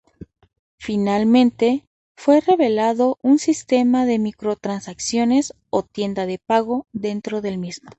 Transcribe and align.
Finalmente, 0.79 1.85
fue 2.15 2.41
revelado 2.41 3.19
un 3.21 3.37
sistema 3.37 4.07
de 4.07 4.17
microtransacciones 4.17 5.53
o 5.69 5.83
tienda 5.83 6.25
de 6.25 6.39
pago 6.39 6.87
dentro 6.91 7.39
del 7.41 7.59
mismo. 7.59 7.87